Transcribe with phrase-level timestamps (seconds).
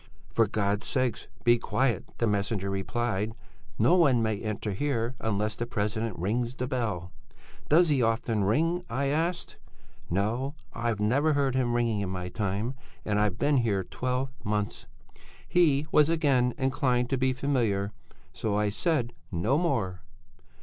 [0.31, 2.05] 'For God's sake, be quiet!
[2.19, 7.11] No one may enter here unless the president rings the bell.'
[7.69, 8.83] 'Does he often ring?'
[10.09, 12.73] 'No, I've never heard him ringing in my time,
[13.05, 14.87] and I've been here twelve months.'
[15.47, 17.91] He was again inclined to be familiar,
[18.33, 20.01] so I said no more.